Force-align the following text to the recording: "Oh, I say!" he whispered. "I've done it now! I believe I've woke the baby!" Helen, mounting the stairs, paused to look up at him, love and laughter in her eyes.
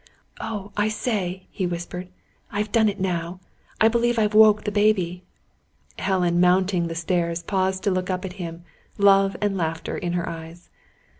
"Oh, 0.39 0.71
I 0.75 0.87
say!" 0.87 1.45
he 1.51 1.67
whispered. 1.67 2.07
"I've 2.51 2.71
done 2.71 2.89
it 2.89 2.99
now! 2.99 3.39
I 3.79 3.87
believe 3.87 4.17
I've 4.17 4.33
woke 4.33 4.63
the 4.63 4.71
baby!" 4.71 5.21
Helen, 5.99 6.39
mounting 6.39 6.87
the 6.87 6.95
stairs, 6.95 7.43
paused 7.43 7.83
to 7.83 7.91
look 7.91 8.09
up 8.09 8.25
at 8.25 8.33
him, 8.41 8.63
love 8.97 9.37
and 9.41 9.55
laughter 9.55 9.95
in 9.95 10.13
her 10.13 10.27
eyes. 10.27 10.71